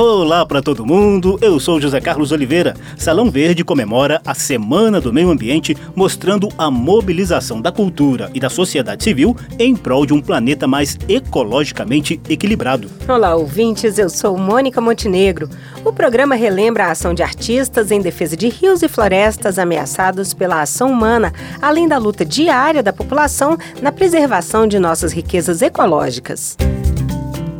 [0.00, 2.76] Olá para todo mundo, eu sou José Carlos Oliveira.
[2.96, 8.48] Salão Verde comemora a Semana do Meio Ambiente, mostrando a mobilização da cultura e da
[8.48, 12.88] sociedade civil em prol de um planeta mais ecologicamente equilibrado.
[13.08, 15.50] Olá, ouvintes, eu sou Mônica Montenegro.
[15.84, 20.62] O programa relembra a ação de artistas em defesa de rios e florestas ameaçados pela
[20.62, 26.56] ação humana, além da luta diária da população na preservação de nossas riquezas ecológicas.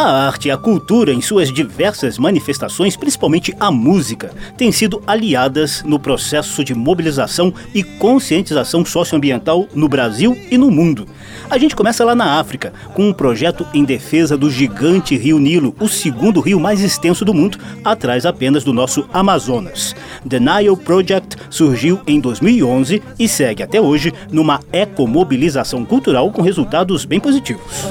[0.00, 5.82] A arte e a cultura, em suas diversas manifestações, principalmente a música, têm sido aliadas
[5.82, 11.06] no processo de mobilização e conscientização socioambiental no Brasil e no mundo.
[11.50, 15.76] A gente começa lá na África, com um projeto em defesa do gigante rio Nilo,
[15.78, 19.94] o segundo rio mais extenso do mundo, atrás apenas do nosso Amazonas.
[20.26, 27.04] The Nile Project surgiu em 2011 e segue até hoje numa ecomobilização cultural com resultados
[27.04, 27.84] bem positivos.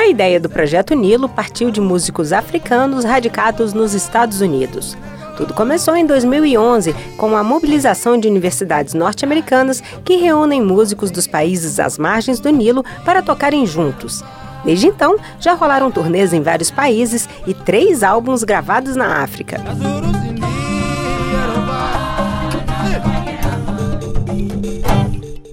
[0.00, 4.96] A ideia do projeto Nilo partiu de músicos africanos radicados nos Estados Unidos.
[5.36, 11.78] Tudo começou em 2011 com a mobilização de universidades norte-americanas que reúnem músicos dos países
[11.78, 14.24] às margens do Nilo para tocarem juntos.
[14.64, 19.60] Desde então, já rolaram turnês em vários países e três álbuns gravados na África.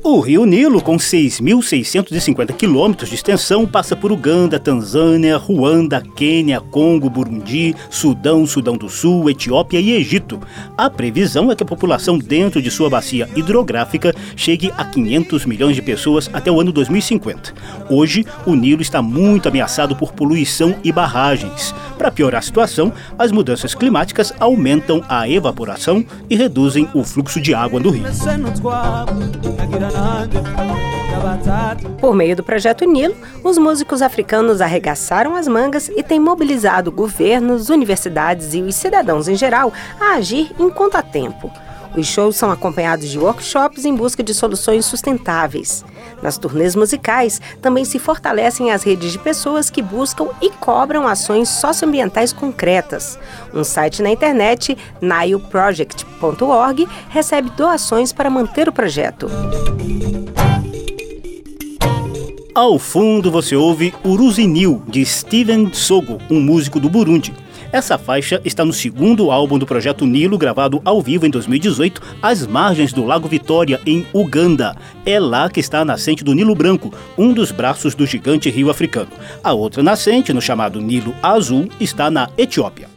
[0.10, 7.10] O rio Nilo, com 6.650 quilômetros de extensão, passa por Uganda, Tanzânia, Ruanda, Quênia, Congo,
[7.10, 10.40] Burundi, Sudão, Sudão do Sul, Etiópia e Egito.
[10.78, 15.76] A previsão é que a população dentro de sua bacia hidrográfica chegue a 500 milhões
[15.76, 17.54] de pessoas até o ano 2050.
[17.90, 21.76] Hoje, o Nilo está muito ameaçado por poluição e barragens.
[21.98, 27.54] Para piorar a situação, as mudanças climáticas aumentam a evaporação e reduzem o fluxo de
[27.54, 28.06] água do rio.
[32.00, 37.70] Por meio do projeto Nilo, os músicos africanos arregaçaram as mangas e têm mobilizado governos,
[37.70, 41.52] universidades e os cidadãos em geral a agir em contratempo.
[41.96, 45.84] Os shows são acompanhados de workshops em busca de soluções sustentáveis.
[46.22, 51.50] Nas turnês musicais, também se fortalecem as redes de pessoas que buscam e cobram ações
[51.50, 53.20] socioambientais concretas.
[53.54, 59.28] Um site na internet, nileproject.org, recebe doações para manter o projeto.
[62.58, 67.32] Ao fundo você ouve Uruzinil, de Steven Sogo, um músico do Burundi.
[67.78, 72.48] Essa faixa está no segundo álbum do projeto Nilo, gravado ao vivo em 2018, às
[72.48, 74.76] margens do Lago Vitória, em Uganda.
[75.06, 78.72] É lá que está a nascente do Nilo Branco, um dos braços do gigante rio
[78.72, 79.12] africano.
[79.44, 82.97] A outra nascente, no chamado Nilo Azul, está na Etiópia.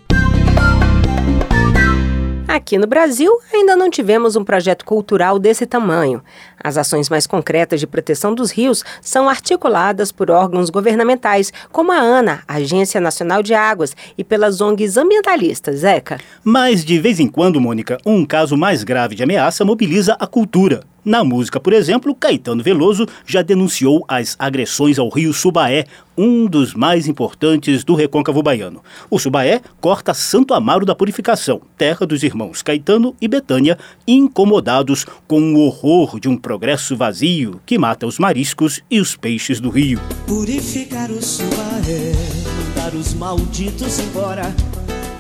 [2.71, 6.23] Aqui no Brasil, ainda não tivemos um projeto cultural desse tamanho.
[6.63, 11.97] As ações mais concretas de proteção dos rios são articuladas por órgãos governamentais, como a
[11.97, 16.19] ANA, Agência Nacional de Águas, e pelas ONGs ambientalistas, Zeca.
[16.45, 20.85] Mas, de vez em quando, Mônica, um caso mais grave de ameaça mobiliza a cultura.
[21.05, 26.75] Na música, por exemplo, Caetano Veloso já denunciou as agressões ao rio Subaé, um dos
[26.75, 28.83] mais importantes do recôncavo baiano.
[29.11, 35.55] O Subaé corta Santo Amaro da Purificação, terra dos irmãos Caetano e Betânia, incomodados com
[35.55, 39.99] o horror de um progresso vazio que mata os mariscos e os peixes do rio.
[40.27, 42.13] Purificar o Subaé,
[42.59, 44.55] mandar os malditos embora,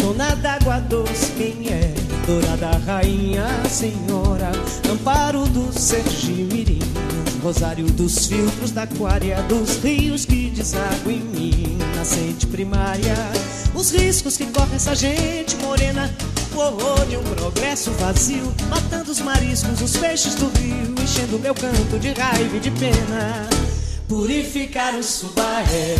[0.00, 1.94] dona d'água doce quem é?
[2.26, 4.50] Dourada rainha, senhora,
[4.90, 6.80] amparo do Sergimirim,
[7.42, 13.14] rosário dos filtros da aquária, dos rios que deságua em mim, nascente primária,
[13.74, 16.12] os riscos que corre essa gente morena,
[16.54, 21.54] o horror de um progresso vazio, matando os mariscos, os peixes do rio, enchendo meu
[21.54, 23.48] canto de raiva e de pena,
[24.08, 25.96] purificar o subaé,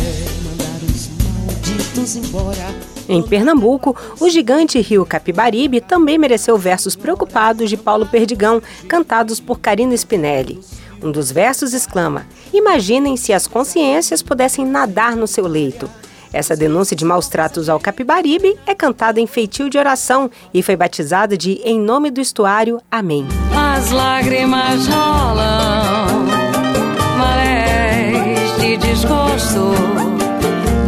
[3.07, 9.59] em Pernambuco, o gigante rio Capibaribe também mereceu versos preocupados de Paulo Perdigão, cantados por
[9.59, 10.59] Karina Spinelli.
[11.03, 15.89] Um dos versos exclama: Imaginem se as consciências pudessem nadar no seu leito.
[16.31, 20.77] Essa denúncia de maus tratos ao Capibaribe é cantada em feitio de oração e foi
[20.77, 23.27] batizada de Em Nome do Estuário, Amém.
[23.53, 26.25] As lágrimas rolam,
[27.17, 30.10] marés de desgosto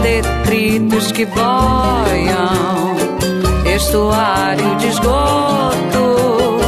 [0.04, 2.96] detritos que boiam,
[3.74, 6.60] estuário de esgoto.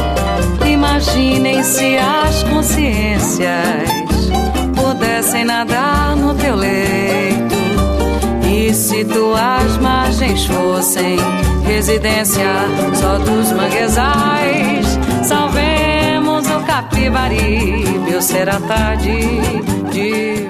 [0.66, 3.90] Imaginem se as consciências
[4.74, 7.54] pudessem nadar no teu leito.
[8.50, 11.18] E se tuas margens fossem
[11.66, 12.52] residência
[12.94, 14.98] só dos manguezais.
[15.22, 17.84] Salvemos o Capivari,
[18.16, 20.46] Biocerata de, de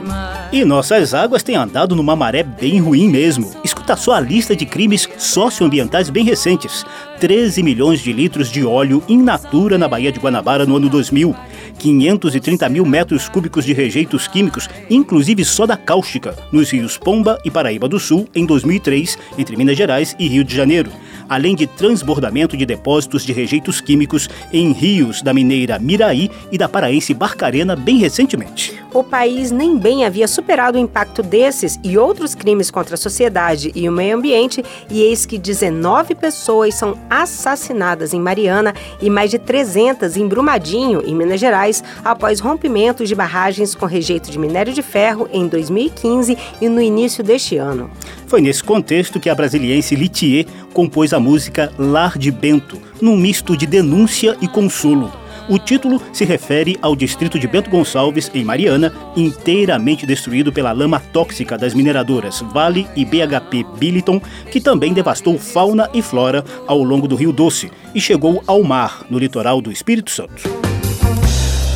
[0.52, 3.50] E nossas águas têm andado numa maré bem ruim mesmo.
[3.64, 6.86] Escuta só a lista de crimes socioambientais bem recentes.
[7.18, 11.34] 13 milhões de litros de óleo in natura na Baía de Guanabara no ano 2000.
[11.76, 17.88] 530 mil metros cúbicos de rejeitos químicos, inclusive soda cáustica, nos rios Pomba e Paraíba
[17.88, 20.90] do Sul em 2003, entre Minas Gerais e Rio de Janeiro,
[21.28, 26.69] além de transbordamento de depósitos de rejeitos químicos em rios da mineira Miraí e da
[26.69, 28.76] paraense Barcarena bem recentemente.
[28.96, 33.70] O país nem bem havia superado o impacto desses e outros crimes contra a sociedade
[33.75, 39.31] e o meio ambiente, e eis que 19 pessoas são assassinadas em Mariana e mais
[39.31, 44.73] de 300 em Brumadinho, em Minas Gerais, após rompimentos de barragens com rejeito de minério
[44.73, 47.90] de ferro em 2015 e no início deste ano.
[48.26, 53.56] Foi nesse contexto que a brasiliense Litier compôs a música Lar de Bento, num misto
[53.56, 55.12] de denúncia e consolo.
[55.49, 60.99] O título se refere ao distrito de Bento Gonçalves, em Mariana, inteiramente destruído pela lama
[60.99, 64.20] tóxica das mineradoras Vale e BHP Billiton,
[64.50, 69.06] que também devastou fauna e flora ao longo do Rio Doce e chegou ao mar,
[69.08, 70.43] no litoral do Espírito Santo.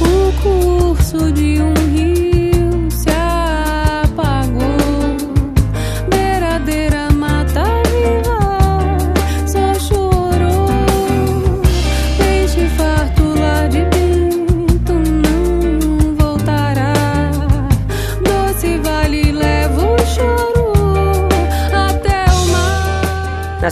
[0.01, 2.00] O curso de um Na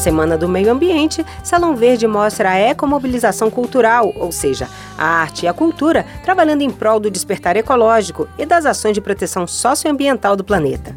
[0.08, 4.66] Semana do Meio Ambiente, Salão Verde mostra a ecomobilização cultural, ou seja,
[4.96, 9.02] a arte e a cultura trabalhando em prol do despertar ecológico e das ações de
[9.02, 10.96] proteção socioambiental do planeta.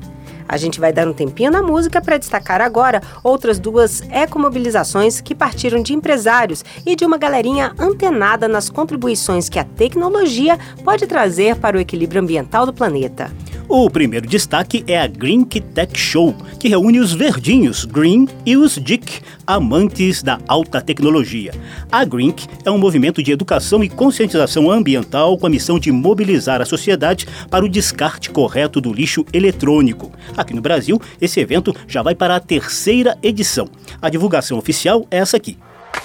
[0.51, 5.33] A gente vai dar um tempinho na música para destacar agora outras duas ecomobilizações que
[5.33, 11.55] partiram de empresários e de uma galerinha antenada nas contribuições que a tecnologia pode trazer
[11.55, 13.31] para o equilíbrio ambiental do planeta.
[13.73, 18.75] O primeiro destaque é a Green Tech Show, que reúne os verdinhos Green e os
[18.75, 21.53] Dick, amantes da alta tecnologia.
[21.89, 26.61] A Green é um movimento de educação e conscientização ambiental com a missão de mobilizar
[26.61, 30.11] a sociedade para o descarte correto do lixo eletrônico.
[30.41, 33.69] Aqui no Brasil, esse evento já vai para a terceira edição.
[34.01, 35.57] A divulgação oficial é essa aqui.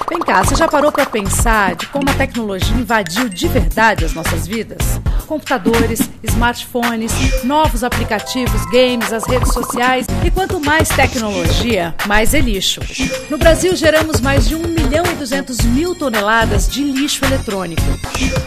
[0.08, 4.14] Vem cá, você já parou para pensar de como a tecnologia invadiu de verdade as
[4.14, 5.00] nossas vidas?
[5.26, 7.12] Computadores, smartphones,
[7.42, 12.80] novos aplicativos, games, as redes sociais e quanto mais tecnologia, mais é lixo.
[13.28, 17.82] No Brasil, geramos mais de 1 milhão e 200 mil toneladas de lixo eletrônico.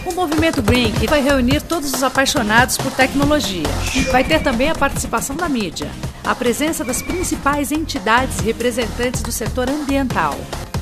[0.05, 3.67] O movimento Green vai reunir todos os apaixonados por tecnologia.
[4.11, 5.89] Vai ter também a participação da mídia,
[6.23, 10.39] a presença das principais entidades representantes do setor ambiental.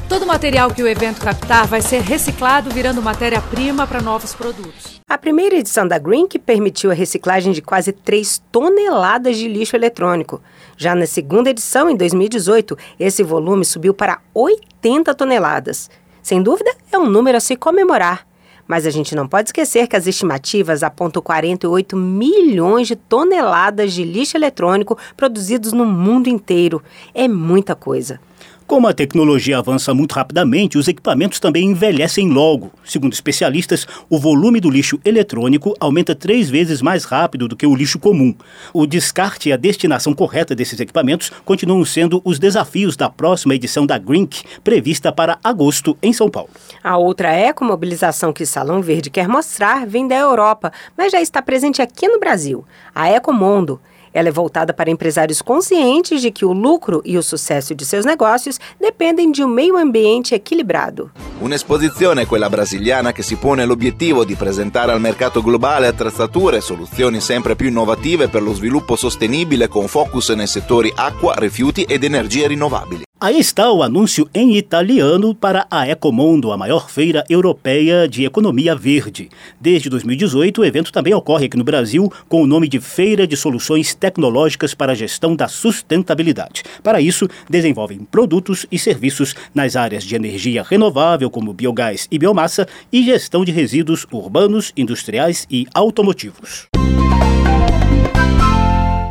[0.10, 5.02] Todo o material que o evento captar vai ser reciclado, virando matéria-prima para novos produtos.
[5.06, 9.76] A primeira edição da Green que permitiu a reciclagem de quase 3 toneladas de lixo
[9.76, 10.42] eletrônico.
[10.78, 15.90] Já na segunda edição, em 2018, esse volume subiu para 80 toneladas.
[16.24, 18.26] Sem dúvida, é um número a se comemorar.
[18.66, 24.06] Mas a gente não pode esquecer que as estimativas apontam 48 milhões de toneladas de
[24.06, 26.82] lixo eletrônico produzidos no mundo inteiro.
[27.14, 28.22] É muita coisa.
[28.68, 32.70] Como a tecnologia avança muito rapidamente, os equipamentos também envelhecem logo.
[32.84, 37.74] Segundo especialistas, o volume do lixo eletrônico aumenta três vezes mais rápido do que o
[37.74, 38.36] lixo comum.
[38.74, 43.86] O descarte e a destinação correta desses equipamentos continuam sendo os desafios da próxima edição
[43.86, 46.50] da Grink, prevista para agosto em São Paulo.
[46.84, 51.82] A outra ecomobilização que Salão Verde quer mostrar vem da Europa, mas já está presente
[51.82, 53.80] aqui no Brasil, a Ecomondo.
[54.18, 58.04] Ela é voltada para empresários conscientes de que o lucro e o sucesso de seus
[58.04, 61.12] negócios dependem de um meio ambiente equilibrado.
[61.40, 67.22] Un'esposizione, quella brasiliana, che si pone l'obiettivo di presentare al mercato globale attrezzature e soluzioni
[67.22, 72.48] sempre più innovative per lo sviluppo sostenibile con focus nei settori acqua, rifiuti ed energie
[72.48, 73.07] rinnovabili.
[73.20, 78.76] Aí está o anúncio em italiano para a Ecomondo, a maior feira europeia de economia
[78.76, 79.30] verde.
[79.60, 83.36] Desde 2018, o evento também ocorre aqui no Brasil com o nome de Feira de
[83.36, 86.62] Soluções Tecnológicas para a Gestão da Sustentabilidade.
[86.84, 92.68] Para isso, desenvolvem produtos e serviços nas áreas de energia renovável, como biogás e biomassa,
[92.94, 96.68] e gestão de resíduos urbanos, industriais e automotivos.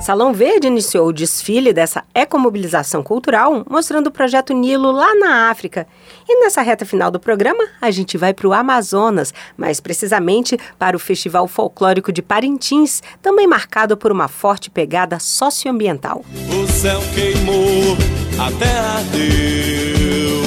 [0.07, 5.85] Salão Verde iniciou o desfile dessa ecomobilização cultural, mostrando o projeto Nilo lá na África.
[6.29, 10.97] E nessa reta final do programa, a gente vai para o Amazonas, mais precisamente para
[10.97, 16.25] o Festival Folclórico de Parintins, também marcado por uma forte pegada socioambiental.
[16.55, 17.97] O céu queimou,
[18.39, 20.45] a terra ardeu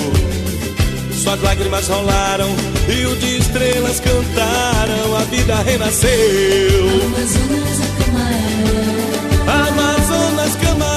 [1.22, 2.48] Suas lágrimas rolaram
[2.88, 5.18] e o de estrelas cantaram.
[5.18, 6.10] A vida renasceu.
[7.08, 7.82] Amazonas
[8.96, 8.99] é.
[9.50, 10.89] Amazonas Camaé.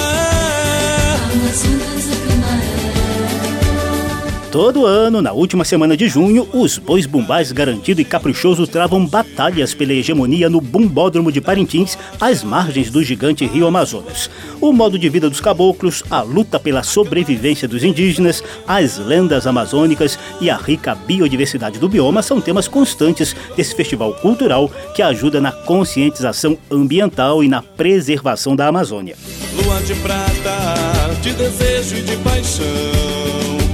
[4.52, 9.73] Todo ano, na última semana de junho, os bois bumbás garantido e caprichoso travam batalhas
[9.73, 14.28] pela hegemonia no bumbódromo de Parintins, às margens do gigante rio Amazonas.
[14.61, 20.18] O modo de vida dos caboclos, a luta pela sobrevivência dos indígenas, as lendas amazônicas
[20.38, 25.50] e a rica biodiversidade do bioma são temas constantes desse festival cultural que ajuda na
[25.50, 29.16] conscientização ambiental e na preservação da Amazônia.
[29.54, 33.71] Lua de prata, de desejo e de paixão.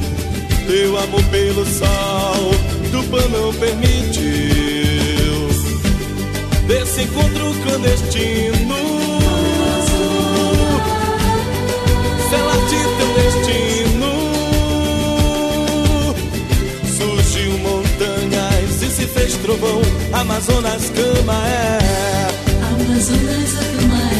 [0.68, 2.52] Teu amor pelo sol,
[2.92, 4.28] do pão permitiu.
[6.66, 8.76] Desse encontro clandestino,
[12.28, 14.12] selate teu destino.
[16.98, 19.80] Surgiu montanhas e se fez trovão.
[20.12, 21.78] Amazonas, Camaé.
[22.74, 24.17] Amazonas é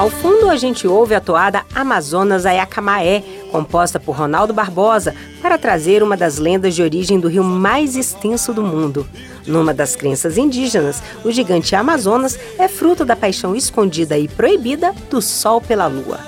[0.00, 6.02] Ao fundo, a gente ouve a toada Amazonas Ayacamaé, composta por Ronaldo Barbosa, para trazer
[6.02, 9.06] uma das lendas de origem do rio mais extenso do mundo.
[9.46, 15.20] Numa das crenças indígenas, o gigante Amazonas é fruto da paixão escondida e proibida do
[15.20, 16.18] sol pela lua.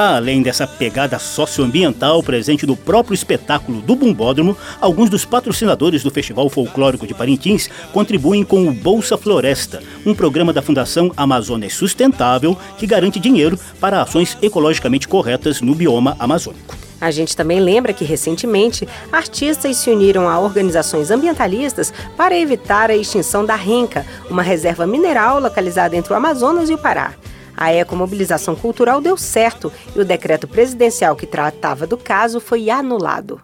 [0.00, 6.48] Além dessa pegada socioambiental presente no próprio espetáculo do Bumbódromo, alguns dos patrocinadores do Festival
[6.48, 12.86] Folclórico de Parintins contribuem com o Bolsa Floresta, um programa da Fundação Amazônia Sustentável que
[12.86, 16.74] garante dinheiro para ações ecologicamente corretas no bioma amazônico.
[16.98, 22.96] A gente também lembra que, recentemente, artistas se uniram a organizações ambientalistas para evitar a
[22.96, 27.12] extinção da renca, uma reserva mineral localizada entre o Amazonas e o Pará.
[27.60, 33.38] A ecomobilização cultural deu certo e o decreto presidencial que tratava do caso foi anulado.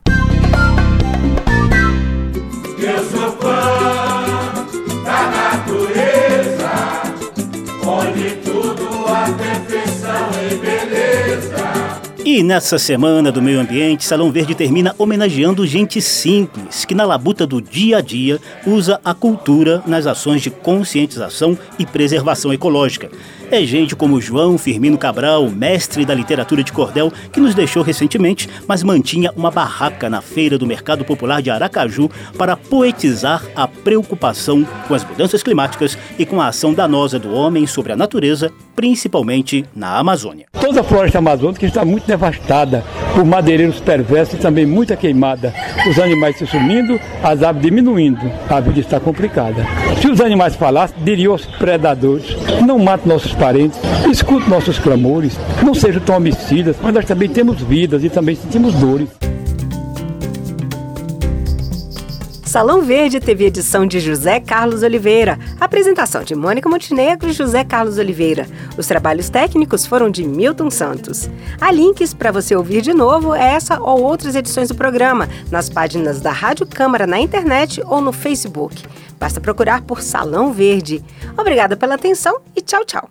[12.24, 17.46] E nessa semana do meio ambiente, Salão Verde termina homenageando gente simples, que na labuta
[17.46, 23.10] do dia a dia usa a cultura nas ações de conscientização e preservação ecológica.
[23.48, 28.48] É gente como João Firmino Cabral, mestre da literatura de cordel, que nos deixou recentemente,
[28.66, 34.66] mas mantinha uma barraca na feira do Mercado Popular de Aracaju para poetizar a preocupação
[34.88, 39.64] com as mudanças climáticas e com a ação danosa do homem sobre a natureza, principalmente
[39.74, 40.46] na Amazônia.
[40.60, 42.84] Toda a floresta amazônica está muito devastada
[43.14, 45.54] por madeireiros perversos e também muita queimada.
[45.88, 48.20] Os animais se sumindo, as aves diminuindo.
[48.50, 49.64] A vida está complicada.
[50.00, 52.36] Se os animais falassem, diriam aos predadores:
[52.66, 53.78] não mate nossos parentes,
[54.10, 58.74] escute nossos clamores, não sejam tão homicidas, mas nós também temos vidas e também sentimos
[58.74, 59.08] dores.
[62.56, 65.38] Salão Verde teve edição de José Carlos Oliveira.
[65.60, 68.46] Apresentação de Mônica Montenegro e José Carlos Oliveira.
[68.78, 71.28] Os trabalhos técnicos foram de Milton Santos.
[71.60, 76.18] Há links para você ouvir de novo essa ou outras edições do programa nas páginas
[76.22, 78.82] da Rádio Câmara na internet ou no Facebook.
[79.18, 81.02] Basta procurar por Salão Verde.
[81.36, 83.08] Obrigada pela atenção e tchau, tchau.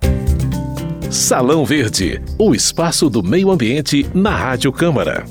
[1.09, 5.25] Salão Verde, o espaço do meio ambiente na Rádio Câmara.